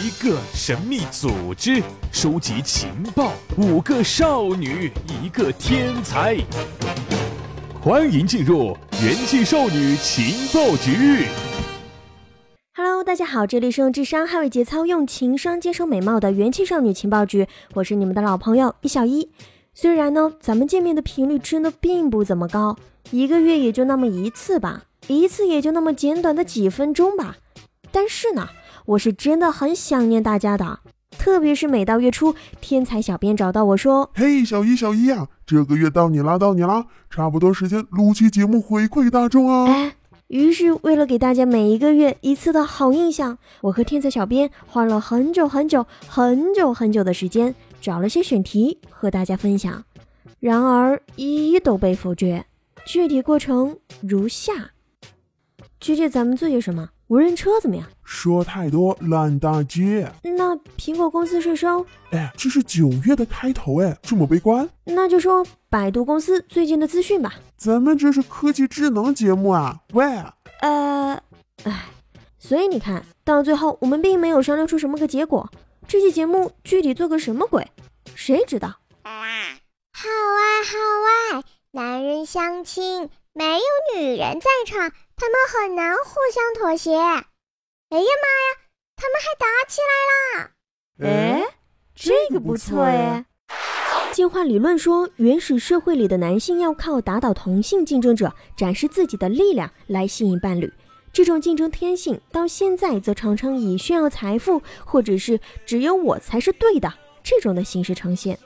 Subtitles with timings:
[0.00, 1.82] 一个神秘组织，
[2.12, 6.36] 收集情报；五个少女，一个天才。
[7.80, 11.26] 欢迎进入元气少女情报局。
[12.76, 19.28] Hello，大家好，这里是用智商捍卫节操、用情商坚守美貌的元气少女情报局，我是你们的老朋友一小一。
[19.74, 22.76] 虽然呢，咱们见面的频率真的并不怎么高，
[23.10, 27.38] 一个月也就那么一次吧，一次也就那么简短的几分钟吧，
[27.90, 28.48] 但是呢。
[28.88, 39.94] 我是真的很想念大家的，特别是每到月初，天才小编找到我说：“嘿，小一，小一啊，这个月到你啦，到你啦，差不多时间录期节目回馈大众啊。”哎，
[40.28, 49.84] 于是为了给大家每一个月一次的好印象，我和天才小编花了很久很久很久很久的时间，找了些选题和大家分享，
[50.40, 52.46] 然而一一都被否决。
[52.86, 54.70] 具体过程如下：
[55.78, 56.88] 姐姐，咱们做些什么？
[57.08, 57.86] 无人车怎么样？
[58.04, 60.12] 说太多烂大街。
[60.22, 61.84] 那苹果公司税收？
[62.10, 64.68] 哎，这是九月的开头，哎，这么悲观？
[64.84, 67.34] 那就说百度公司最近的资讯吧。
[67.56, 70.04] 咱们这是科技智能节目啊，喂。
[70.60, 71.18] 呃，
[71.64, 71.86] 哎，
[72.38, 75.50] 所以你看到最后，我们并没有商量出什么个结果。
[75.86, 77.66] 这期节目具体做个什么鬼？
[78.14, 78.68] 谁知道？
[79.02, 79.56] 好啊
[81.32, 84.92] 好啊，男人相亲没有女人在场。
[85.18, 86.94] 他们很难互相妥协。
[86.94, 87.24] 哎呀
[87.90, 88.58] 妈呀，
[88.96, 89.92] 他们还打起来
[90.38, 90.50] 了！
[91.04, 91.44] 哎，
[91.94, 93.24] 这个不错哎。
[94.12, 100.72] 进化理论说，原始社会里的男性要靠打倒同性竞争者，展示自己的力量来吸引伴侣。
[101.12, 106.92] 这种竞争天性到现在则常常以炫耀财富，或者是只有我才是对的
[107.24, 108.38] 这种的形式呈现。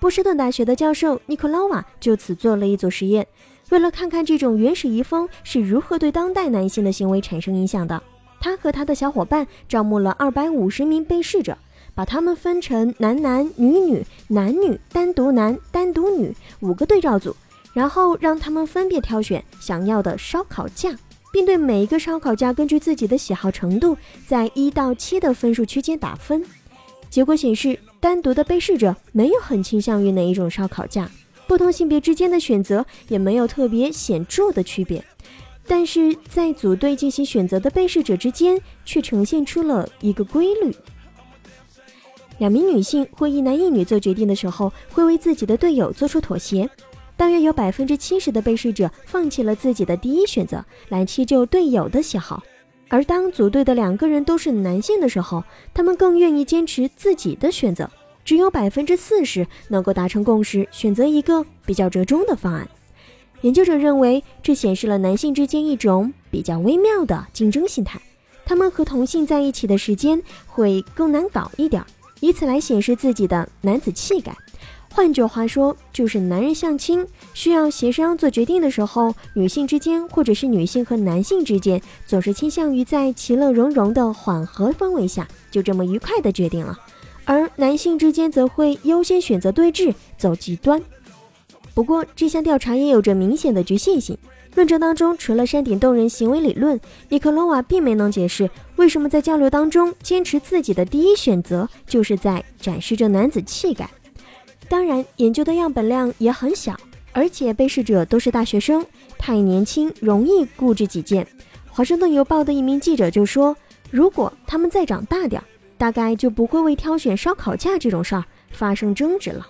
[0.00, 3.26] 波士顿大学的教授尼克拉瓦就此做了一组实验。
[3.70, 8.02] 为了看看这种原始遗风是如何对当代男性的行为产生影响的，
[8.38, 11.56] 他和他的小伙伴招募了二百五十名被试者，
[11.94, 17.34] 把他们分成男男、女女、男女、单独男、单独女五个对照组，
[17.72, 20.94] 然后让他们分别挑选想要的烧烤架，
[21.32, 26.44] 并对每一个烧烤架根据自己的喜好程度，在一到七的分数区间打分。
[27.08, 31.10] 结果显示，单独的被试者没有很倾向于哪一种烧烤架。
[31.46, 35.02] 不同性别之间的选择也没有特别显著的区别，
[35.66, 40.76] 但是在组队进行选择的被试者之间却呈现出了一个规律：
[42.36, 46.68] 两名女性或一男一女做决定的时候，会为自己的队友做出妥协。
[47.16, 52.36] 大约有百分之七十的被试者放弃了自己的第一选择，来迁就队友的喜好；
[52.88, 57.90] 而当组队的两个人都是男性的时候，他们更愿意坚持自己的选择。
[58.24, 62.66] 只有百分之四十能够达成共识，选择一个比较折中的方案。
[63.42, 68.00] 研究者认为，这显示了男性之间一种比较微妙的竞争心态。
[68.46, 71.84] 他们和同性在一起的时间会更难搞一点，
[72.20, 74.34] 以此来显示自己的男子气概。
[74.94, 86.78] 换句话说，就是男人相亲需要协商做决定的时候，女性之间或者是女性和男性之间，总是倾向于在其乐融融的缓和氛围下，就这么愉快的决定了。
[87.24, 90.80] 而男性之间则会优先选择对峙，走极端。
[91.74, 94.16] 不过，这项调查也有着明显的局限性。
[94.54, 103.90] 论证当中，除了山顶洞人行为理论，尼克罗瓦并没能解释为什么在交流当中坚持自己的第一选择，就是在展示着男子气概。
[104.68, 106.76] 当然，研究的样本量也很小，
[107.12, 108.84] 而且被试者都是大学生，
[109.18, 111.26] 太年轻，容易固执己见。
[111.70, 113.56] 华盛顿邮报的一名记者就说
[113.90, 115.42] ：“如果他们再长大点。”
[115.76, 119.44] 大概就不会为挑选烧烤架这种事儿发生争执了。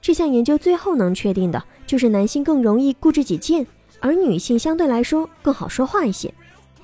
[0.00, 3.66] 这项研究最后能确定的就是男性更容易固执己见，
[3.98, 6.32] 而女性相对来说更好说话一些。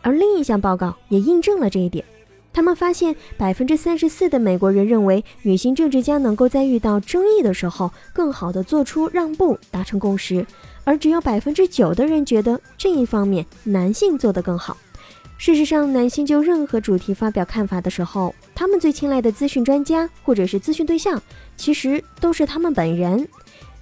[0.03, 2.04] 而另一项报告也印证了这一点。
[2.53, 10.44] 他们发现，百分之三十四的美国人认为女性政治家能够在遇到争议的时候更好的做出让步，达成共识，
[10.82, 14.76] 而只有百分之九的人觉得这一方面男性做得更好。
[15.36, 21.22] 事实上，男性就任何主题发表看法的时候，他们最青睐的资讯专家或者是咨询对象，
[21.56, 23.28] 其实都是他们本人。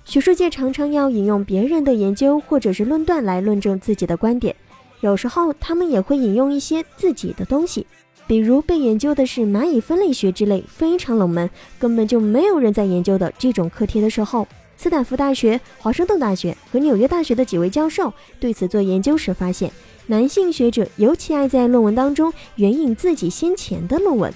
[0.05, 4.55] 学术界常常要引用别人的研究或者是论断来论证自己的观点，
[5.01, 7.87] 有时候他们也会引用一些自己的东西。
[8.27, 14.47] 比如被研究的是蚂蚁分类学之类非常冷门、根本就没有人在研究的这种课题的时候，
[14.77, 19.71] 斯坦福大学、华盛顿大学和纽约大学的几位教授对此做研究时发现。
[20.09, 24.33] 男性学者尤其爱在论文当中援引自己先前的论文。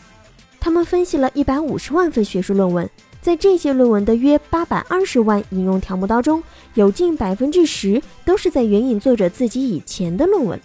[0.59, 2.91] 他们分析了一百五十万份学术论文，
[3.21, 6.43] 在这些论文的约八百二十万引用条目当中，
[6.75, 10.61] 有近百分之十都是在援引作者自己以前的论文。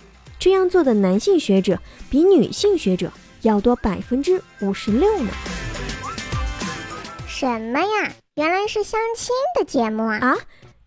[0.46, 3.12] 这样做的男性学者比女性学者
[3.42, 5.32] 要多百分之五十六呢。
[7.28, 8.14] 什么呀？
[8.36, 10.20] 原来是相亲的节目啊！
[10.20, 10.36] 啊，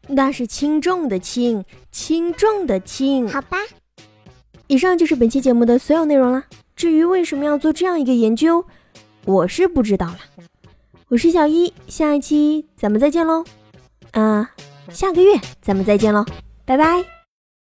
[0.07, 3.29] 那是轻重的轻，轻重的轻。
[3.29, 3.59] 好吧，
[4.69, 6.45] 以上就是本期节目的所有内容了。
[6.77, 8.65] 至于为什么要做这样一个研究，
[9.25, 10.19] 我是不知道了。
[11.09, 13.45] 我是小一，下一期咱们再见喽。
[14.13, 14.53] 啊，
[14.93, 16.25] 下个月咱们再见喽，
[16.65, 17.18] 拜拜。